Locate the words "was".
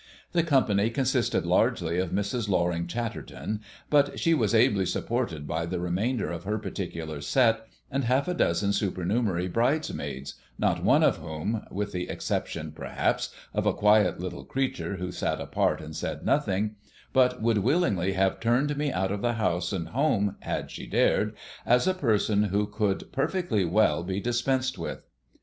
4.33-4.55